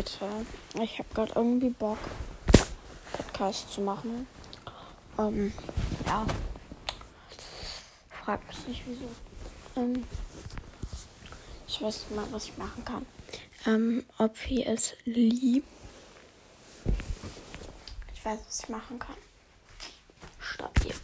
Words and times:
Leute, 0.00 0.46
ich 0.80 0.98
habe 0.98 1.08
gerade 1.12 1.32
irgendwie 1.34 1.68
Bock, 1.68 1.98
Podcast 3.12 3.70
zu 3.70 3.82
machen. 3.82 4.26
Ähm, 5.18 5.52
ja. 6.06 6.26
Fragt 8.08 8.46
mich 8.48 8.66
nicht 8.68 8.82
wieso. 8.86 9.10
Ähm, 9.76 10.06
ich 11.68 11.82
weiß 11.82 11.98
nicht 11.98 12.16
mal, 12.16 12.24
was 12.30 12.44
ich 12.46 12.56
machen 12.56 12.82
kann. 12.82 13.04
Ähm, 13.66 14.06
ob 14.16 14.50
ihr 14.50 14.68
es 14.68 14.94
liebt. 15.04 15.68
Ich 18.14 18.24
weiß, 18.24 18.38
was 18.46 18.60
ich 18.60 18.68
machen 18.70 18.98
kann. 18.98 19.16
Stabil. 20.38 20.94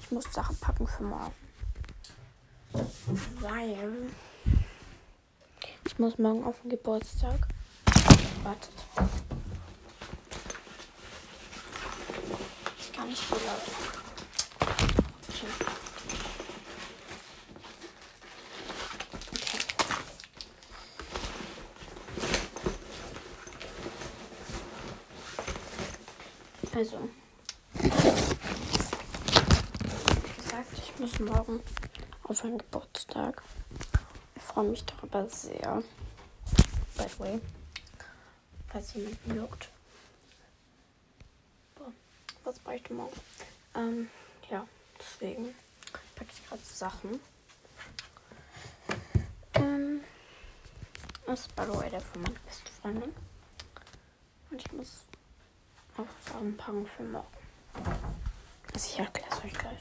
Ich 0.00 0.10
muss 0.10 0.24
Sachen 0.32 0.56
packen 0.56 0.86
für 0.86 1.02
morgen. 1.02 1.34
Weil 3.40 4.08
muss 6.02 6.18
morgen 6.18 6.42
auf 6.42 6.60
den 6.62 6.70
Geburtstag. 6.70 7.46
Wartet. 8.42 8.72
Ich 12.76 12.92
kann 12.92 13.08
nicht 13.08 13.22
so 13.28 13.36
laut. 13.36 13.62
Okay. 15.28 15.46
Okay. 19.32 19.58
Also. 26.74 26.98
Wie 27.74 27.88
gesagt, 30.42 30.72
ich 30.78 30.98
muss 30.98 31.20
morgen 31.20 31.60
auf 32.24 32.42
einen 32.42 32.58
Geburtstag. 32.58 33.40
Freue 34.52 34.64
mich 34.68 34.84
darüber 34.84 35.26
sehr. 35.30 35.82
By 36.96 37.08
the 37.08 37.18
way. 37.18 37.40
Falls 38.68 38.92
jemanden 38.92 39.36
juckt. 39.36 39.70
Boah, 41.74 41.90
was 42.44 42.58
brauche 42.58 42.76
ich 42.76 42.82
denn 42.82 42.98
morgen? 42.98 43.20
Ähm, 43.74 44.10
ja, 44.50 44.66
deswegen 44.98 45.54
packe 46.14 46.30
ich 46.34 46.46
gerade 46.46 46.62
Sachen. 46.62 47.20
Ähm, 49.54 50.02
das 51.24 51.40
ist 51.40 51.56
by 51.56 51.62
the 51.62 51.78
way 51.78 51.88
der 51.88 52.02
von 52.02 52.20
meiner 52.20 52.38
besten 52.40 52.68
Freundin. 52.82 53.14
Und 54.50 54.60
ich 54.60 54.72
muss 54.72 55.04
auch 55.96 56.30
Sachen 56.30 56.56
packen 56.58 56.86
für 56.86 57.04
morgen. 57.04 57.26
Also 58.74 58.86
ich 58.86 58.98
erkläre 58.98 59.30
es 59.30 59.44
euch 59.44 59.54
gleich. 59.54 59.80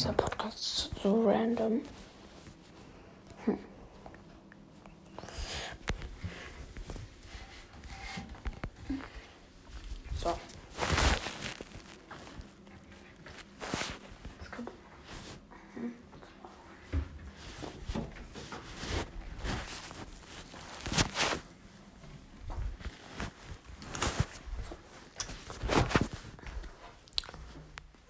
Dieser 0.00 0.14
Podcast 0.14 0.90
so 1.02 1.28
random. 1.28 1.82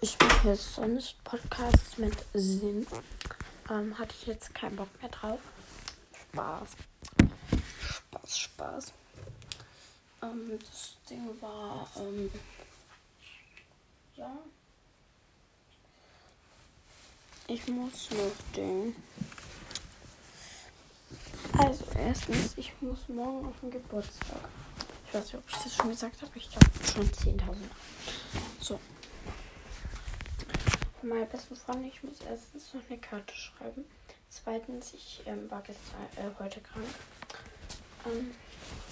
Ich 0.03 0.17
mache 0.19 0.49
jetzt 0.49 0.73
sonst 0.73 1.23
Podcasts 1.23 1.99
mit 1.99 2.17
Sinn. 2.33 2.87
Ähm, 3.69 3.95
hatte 3.99 4.15
ich 4.19 4.25
jetzt 4.25 4.51
keinen 4.55 4.75
Bock 4.75 4.89
mehr 4.99 5.11
drauf. 5.11 5.39
Spaß. 6.31 6.69
Spaß, 8.09 8.39
Spaß. 8.39 8.93
Ähm, 10.23 10.59
das 10.59 10.95
Ding 11.07 11.39
war, 11.39 11.87
ähm, 11.97 12.31
ja. 14.15 14.31
Ich 17.45 17.67
muss 17.67 18.09
noch 18.09 18.55
Ding. 18.55 18.95
Also, 21.59 21.85
erstens, 21.95 22.57
ich 22.57 22.73
muss 22.81 23.07
morgen 23.07 23.45
auf 23.45 23.59
den 23.61 23.69
Geburtstag. 23.69 24.49
Ich 25.05 25.13
weiß 25.13 25.25
nicht, 25.25 25.35
ob 25.35 25.43
ich 25.47 25.57
das 25.57 25.75
schon 25.75 25.89
gesagt 25.89 26.21
habe. 26.23 26.31
Ich 26.33 26.49
glaube 26.49 26.69
schon 26.91 27.37
10.000. 27.37 27.55
So. 28.59 28.79
Von 31.01 31.09
meiner 31.09 31.25
besten 31.25 31.55
Freundin, 31.55 31.87
ich 31.87 32.03
muss 32.03 32.17
erstens 32.29 32.75
noch 32.75 32.81
eine 32.87 32.99
Karte 32.99 33.33
schreiben. 33.35 33.85
Zweitens, 34.29 34.93
ich 34.93 35.23
ähm, 35.25 35.49
war 35.49 35.63
gestern, 35.63 35.99
äh, 36.15 36.29
heute 36.37 36.61
krank. 36.61 36.85
Ähm, 38.05 38.35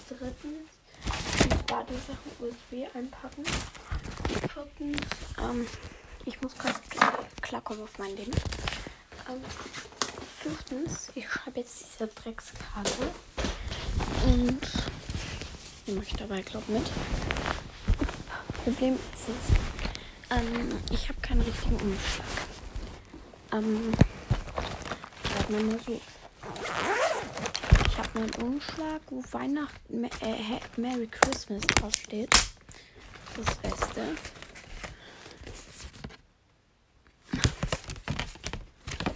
drittens, 0.07 0.69
ich 1.05 1.49
muss 1.51 1.63
Badesachen 1.67 2.31
USB 2.39 2.95
einpacken. 2.95 3.43
Viertens, 4.51 5.07
ähm, 5.39 5.67
ich 6.25 6.41
muss 6.41 6.57
gerade 6.57 6.79
klarkommen 7.41 7.83
auf 7.83 7.95
mein 7.99 8.15
Leben. 8.15 8.33
Ähm, 9.29 9.43
fünftens, 10.39 11.11
ich 11.13 11.29
schreibe 11.29 11.59
jetzt 11.59 11.85
diese 11.93 12.07
Dreckskarte. 12.07 13.11
Und 14.25 14.61
mache 15.93 16.05
ich 16.07 16.13
dabei, 16.13 16.41
glaube 16.41 16.71
mit. 16.71 16.89
Problem 18.63 18.95
ist 18.95 19.29
es, 19.29 19.68
ähm, 20.31 20.79
ich 20.91 21.09
habe 21.09 21.19
keinen 21.21 21.41
richtigen 21.41 21.75
Umschlag. 21.75 22.27
Ähm, 23.53 23.93
sag 25.23 25.49
mal 25.49 25.63
mal 25.63 25.79
so. 25.85 25.99
Ich 27.87 27.97
habe 27.97 28.19
meinen 28.19 28.35
Umschlag, 28.35 29.01
wo 29.09 29.23
Weihnachten, 29.31 30.03
äh, 30.03 30.59
Merry 30.77 31.07
Christmas 31.07 31.61
draufsteht. 31.61 32.29
Das 33.35 33.55
Beste. 33.57 34.15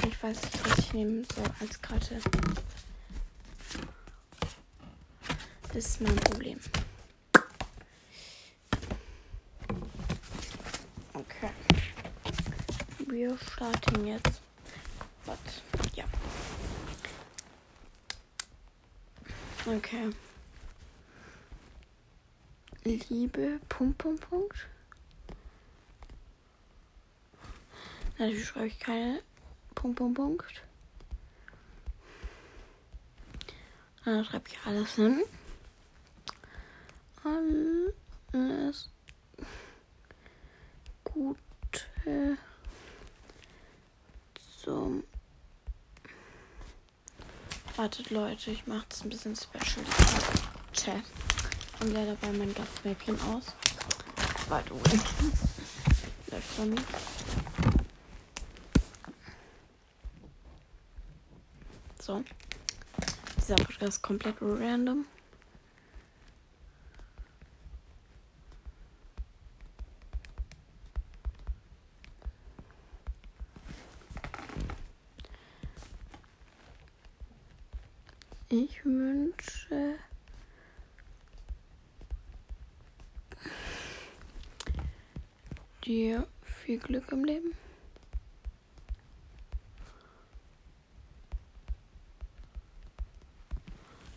Ich 0.07 0.23
weiß 0.23 0.41
nicht, 0.41 0.69
was 0.69 0.77
ich 0.79 0.93
nehmen 0.93 1.27
soll 1.35 1.45
als 1.59 1.81
Karte. 1.81 2.19
Das 5.73 5.85
ist 5.85 6.01
mein 6.01 6.15
Problem. 6.17 6.59
Okay. 11.13 11.49
Wir 13.23 13.37
starten 13.37 14.05
jetzt. 14.05 14.41
Was? 15.25 15.39
Ja. 15.95 16.03
Okay. 19.65 20.09
Liebe. 22.83 23.61
Punkt, 23.69 23.97
Punkt, 23.97 24.29
Punkt. 24.29 24.67
Natürlich 28.17 28.45
schreibe 28.45 28.67
ich 28.67 28.77
keine 28.77 29.21
Punkt, 29.73 29.99
Punkt, 29.99 30.17
Punkt. 30.17 30.61
Dann 34.03 34.25
schreibe 34.25 34.49
ich 34.49 34.57
alles 34.65 34.95
hin. 34.95 35.23
Alles 37.23 38.89
Gute 41.05 42.37
Wartet, 47.83 48.11
Leute, 48.11 48.51
ich 48.51 48.65
mache 48.65 48.85
das 48.87 49.03
ein 49.03 49.09
bisschen 49.09 49.35
special. 49.35 49.85
Tja. 50.71 50.93
Und 51.81 51.91
leider 51.91 52.15
bei 52.15 52.31
mein 52.31 52.53
Gasmäppchen 52.53 53.19
aus. 53.23 53.47
By 54.47 54.61
the 54.69 54.71
way. 54.71 54.99
Läuft 56.31 56.47
von 56.55 56.69
mir. 56.69 56.81
So. 61.99 62.23
Dieser 63.37 63.55
Podcast 63.55 63.97
ist 63.97 64.01
komplett 64.01 64.37
random. 64.39 65.03
Ich 78.55 78.85
wünsche 78.85 79.95
dir 85.83 86.27
viel 86.43 86.77
Glück 86.77 87.11
im 87.11 87.25
Leben. 87.25 87.55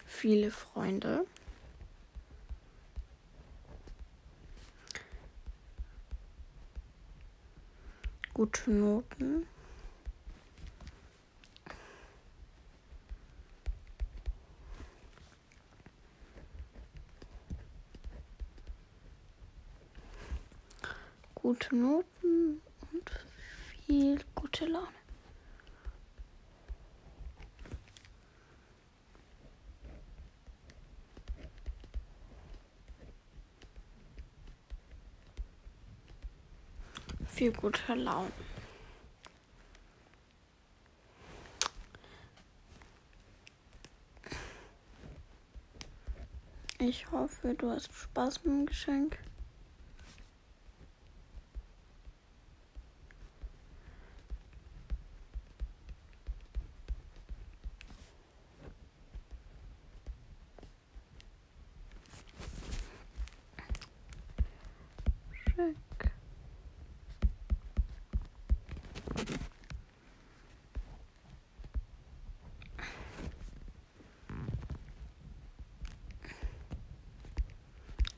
Viele 0.05 0.51
Freunde. 0.51 1.25
Gute 8.35 8.71
Noten. 8.71 9.47
Gute 21.47 21.77
Noten 21.77 22.61
und 22.91 23.11
viel 23.87 24.19
gute 24.35 24.67
Laune. 24.67 24.89
Viel 37.29 37.53
gute 37.53 37.95
Laune. 37.95 38.33
Ich 46.81 47.09
hoffe, 47.13 47.55
du 47.55 47.71
hast 47.71 47.95
Spaß 47.95 48.43
mit 48.43 48.53
dem 48.53 48.67
Geschenk. 48.67 49.17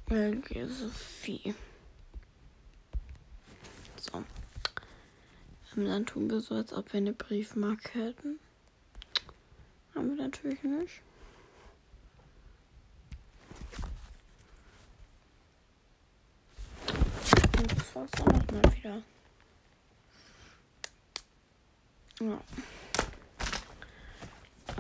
Helge 0.09 0.67
Sophie. 0.69 1.55
So. 3.97 4.25
Ähm, 5.77 5.85
dann 5.85 6.07
tun 6.07 6.31
wir 6.31 6.41
so, 6.41 6.55
als 6.55 6.73
ob 6.73 6.93
wir 6.93 6.99
eine 6.99 7.13
Briefmarke 7.13 8.07
hätten. 8.07 8.41
Haben 9.95 10.17
wir 10.17 10.25
natürlich 10.25 10.63
nicht. 10.63 11.03
Und 17.59 17.73
das 17.73 17.95
war's 17.95 18.11
dann 18.13 18.27
nochmal 18.27 18.77
wieder. 18.77 19.03
Ja. 22.21 22.41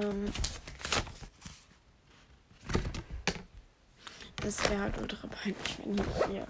Ähm. 0.02 0.32
Das 4.40 4.70
wäre 4.70 4.80
halt 4.80 4.98
ultra 4.98 5.26
peinlich, 5.26 5.78
wenn 5.84 5.94
ich 5.98 6.26
hier. 6.30 6.46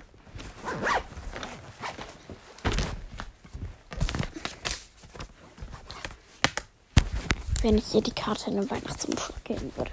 Wenn 7.62 7.78
ich 7.78 7.86
hier 7.86 8.02
die 8.02 8.12
Karte 8.12 8.50
in 8.50 8.56
den 8.56 8.70
Weihnachtsumschlag 8.70 9.42
geben 9.44 9.72
würde. 9.76 9.90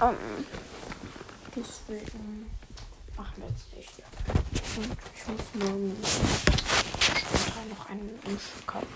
Ähm, 0.00 0.16
deswegen 1.54 2.50
machen 3.16 3.34
wir 3.36 3.48
jetzt 3.48 3.76
nicht. 3.76 3.92
Und 4.78 4.96
ich 5.14 5.26
muss 5.26 5.54
morgen 5.54 5.96
noch 7.68 7.90
einen 7.90 8.18
Umschlag 8.24 8.66
kaufen. 8.66 8.86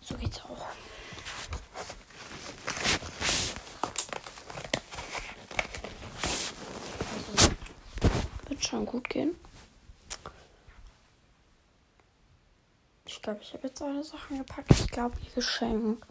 So 0.00 0.14
geht's 0.16 0.40
auch. 0.40 0.66
Schon 8.78 8.86
gut 8.86 9.08
gehen. 9.08 9.34
Ich 13.06 13.20
glaube, 13.22 13.40
ich 13.42 13.52
habe 13.54 13.66
jetzt 13.66 13.82
alle 13.82 14.04
Sachen 14.04 14.38
gepackt. 14.38 14.70
Ich 14.70 14.88
glaube, 14.88 15.16
ihr 15.24 15.30
Geschenk 15.34 16.06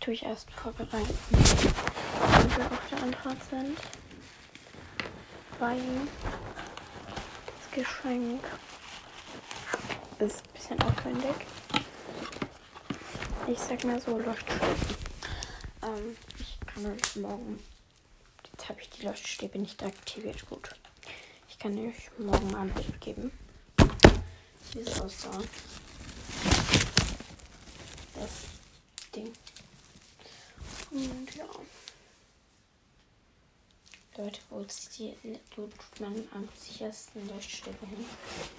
tue 0.00 0.14
ich 0.14 0.24
erst 0.24 0.50
vorbereiten, 0.50 1.16
wenn 1.30 2.56
wir 2.56 2.72
auf 2.72 2.88
der 2.90 3.02
Anfahrt 3.02 3.38
sind. 3.50 3.78
Weil 5.58 5.80
das 7.46 7.70
Geschenk 7.70 8.42
ist 10.18 10.42
ein 10.44 10.52
bisschen 10.54 10.82
aufwendig. 10.82 11.34
Ich 13.46 13.58
sag 13.60 13.84
mal 13.84 14.00
so, 14.00 14.18
Leuchtstäbe. 14.18 14.66
Ähm, 15.82 16.16
ich 16.40 16.58
kann 16.66 16.86
euch 16.86 17.16
morgen. 17.16 17.60
Jetzt 18.52 18.68
habe 18.68 18.80
ich 18.80 18.90
die 18.90 19.06
Leuchtstäbe 19.06 19.58
nicht 19.58 19.82
aktiviert. 19.84 20.48
Gut. 20.48 20.74
Ich 21.66 21.72
kann 21.72 21.84
euch 21.84 22.10
morgen 22.18 22.72
Bild 22.74 23.00
geben. 23.00 23.32
Wie 24.72 24.78
es 24.78 25.00
aussah. 25.00 25.40
Das 28.14 28.30
Ding. 29.12 29.32
Und 30.92 31.34
ja. 31.34 31.44
Leute, 34.16 34.40
wo 34.48 34.62
tut 34.62 36.00
man 36.00 36.28
am 36.32 36.48
sichersten 36.56 37.28
Leuchtstäbe 37.28 37.84
hin? 37.84 38.04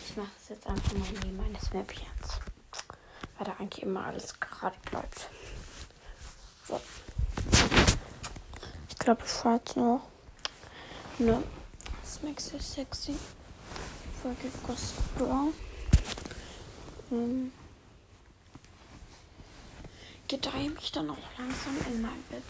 Ich 0.06 0.18
mache 0.18 0.32
es 0.42 0.50
jetzt 0.50 0.68
einfach 0.68 0.92
mal 0.92 1.08
neben 1.24 1.38
meines 1.38 1.72
Mäppchens. 1.72 2.42
Weil 3.38 3.46
da 3.46 3.54
eigentlich 3.54 3.84
immer 3.84 4.06
alles 4.06 4.38
gerade 4.38 4.78
bleibt. 4.82 5.30
So. 6.68 6.82
Ich 8.90 8.98
glaube, 9.00 9.24
ich 9.26 9.32
schwarz 9.32 9.78
noch. 9.78 10.06
Ne. 11.20 11.42
Das 12.08 12.24
makes 12.24 12.46
so 12.52 12.58
sexy. 12.58 13.16
Folge 14.22 14.50
Gossip 14.66 15.18
Bra. 15.18 15.50
Ähm, 17.12 17.52
gedrehe 20.30 20.70
mich 20.70 20.90
dann 20.94 21.10
auch 21.10 21.18
langsam 21.38 21.76
in 21.86 22.02
mein 22.02 22.24
Bett. 22.30 22.46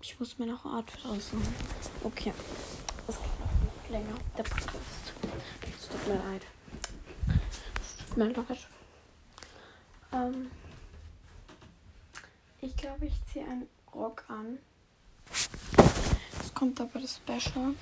Ich 0.00 0.18
muss 0.18 0.36
mir 0.40 0.46
noch 0.46 0.64
ein 0.64 0.72
Outfit 0.72 1.04
aussuchen. 1.06 1.54
Okay. 2.02 2.32
Das 3.06 3.16
geht 3.16 3.40
noch 3.40 3.90
länger. 3.90 4.18
Der 4.36 4.42
Podcast. 4.42 5.12
Es 5.78 5.88
tut 5.88 6.08
mir 6.08 6.14
leid. 6.14 6.42
Tut 8.08 8.16
mir 8.16 8.30
leid. 8.30 8.68
Ähm, 10.12 10.50
ich 12.60 12.76
glaube, 12.76 13.06
ich 13.06 13.14
ziehe 13.32 13.44
einen 13.44 13.68
Rock 13.94 14.24
an 14.26 14.58
kommt 16.62 16.80
aber 16.80 17.00
das 17.00 17.16
Special. 17.16 17.74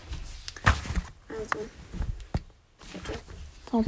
Also. 1.29 1.59
So. 3.71 3.85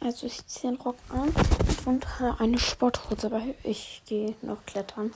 Also 0.00 0.26
ich 0.26 0.44
ziehe 0.48 0.72
den 0.72 0.80
Rock 0.80 0.96
an 1.08 1.32
und 1.84 2.04
eine 2.40 2.58
Sporthose, 2.58 3.30
weil 3.30 3.54
ich 3.62 4.02
gehe 4.06 4.34
noch 4.42 4.66
klettern 4.66 5.14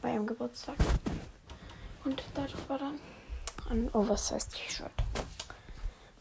bei 0.00 0.14
ihrem 0.14 0.26
Geburtstag. 0.26 0.76
Und 2.04 2.22
darüber 2.32 2.78
dann 2.78 2.98
ein 3.68 3.90
Oversized 3.92 4.54
T-Shirt. 4.54 4.90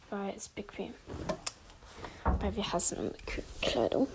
Weil 0.10 0.36
es 0.36 0.50
bequem. 0.50 0.94
Weil 2.26 2.58
wir 2.58 2.74
hassen 2.74 3.14
Kleidung. 3.62 4.10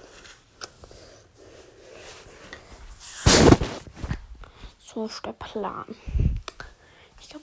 So 4.79 5.07
ist 5.07 5.25
der 5.25 5.33
Plan 5.33 5.87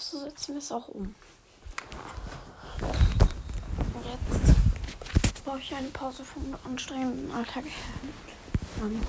glaube, 0.01 0.23
so 0.23 0.29
setzen 0.29 0.55
wir 0.55 0.59
es 0.59 0.71
auch 0.71 0.87
um. 0.89 1.15
Und 3.93 4.05
jetzt 4.05 5.45
brauche 5.45 5.59
ich 5.59 5.73
eine 5.73 5.89
Pause 5.89 6.23
vom 6.23 6.55
anstrengenden 6.65 7.31
Alltag. 7.31 7.65
Ähm, 8.81 9.01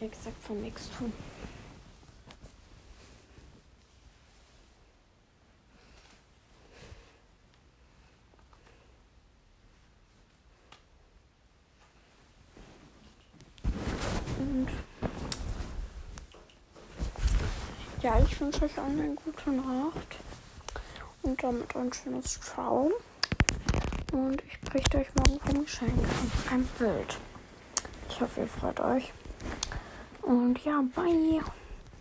wie 0.00 0.08
gesagt, 0.08 0.42
vom 0.46 0.60
nichts 0.60 0.90
tun. 0.96 1.12
Ja, 18.02 18.18
ich 18.18 18.40
wünsche 18.40 18.64
euch 18.64 18.78
eine 18.80 19.14
gute 19.14 19.50
Nacht. 19.52 20.16
Und 21.22 21.40
damit 21.40 21.76
ein 21.76 21.92
schönes 21.92 22.40
Ciao. 22.40 22.90
Und 24.12 24.42
ich 24.42 24.60
berichte 24.60 24.98
euch 24.98 25.06
morgen 25.14 25.38
vom 25.46 25.64
Geschenk. 25.64 25.92
Ein 26.50 26.68
Bild. 26.80 27.16
Ich 28.08 28.20
hoffe, 28.20 28.40
ihr 28.40 28.48
freut 28.48 28.80
euch. 28.80 29.12
Und 30.22 30.58
ja, 30.64 30.82
bye. 30.96 31.42